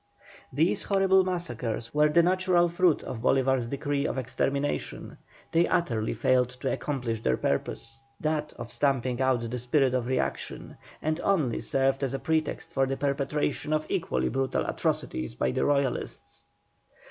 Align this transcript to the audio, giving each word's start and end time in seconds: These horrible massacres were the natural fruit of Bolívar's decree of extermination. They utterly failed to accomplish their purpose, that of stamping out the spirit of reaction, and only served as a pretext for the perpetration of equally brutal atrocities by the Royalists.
These 0.51 0.81
horrible 0.81 1.23
massacres 1.23 1.93
were 1.93 2.09
the 2.09 2.23
natural 2.23 2.67
fruit 2.69 3.03
of 3.03 3.19
Bolívar's 3.21 3.67
decree 3.67 4.07
of 4.07 4.17
extermination. 4.17 5.19
They 5.51 5.67
utterly 5.67 6.15
failed 6.15 6.49
to 6.61 6.73
accomplish 6.73 7.21
their 7.21 7.37
purpose, 7.37 8.01
that 8.19 8.51
of 8.53 8.71
stamping 8.71 9.21
out 9.21 9.47
the 9.51 9.59
spirit 9.59 9.93
of 9.93 10.07
reaction, 10.07 10.75
and 11.03 11.19
only 11.21 11.61
served 11.61 12.03
as 12.03 12.15
a 12.15 12.17
pretext 12.17 12.73
for 12.73 12.87
the 12.87 12.97
perpetration 12.97 13.73
of 13.73 13.85
equally 13.89 14.29
brutal 14.29 14.65
atrocities 14.65 15.35
by 15.35 15.51
the 15.51 15.65
Royalists. 15.65 16.47